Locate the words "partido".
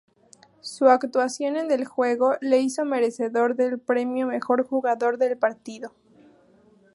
5.37-5.93